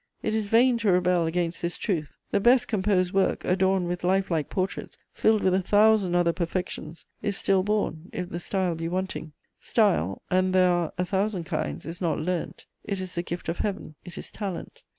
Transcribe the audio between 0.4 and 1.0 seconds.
vain to